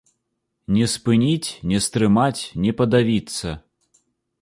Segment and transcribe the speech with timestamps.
[0.77, 3.49] Не спыніць, не стрымаць, не падавіцца.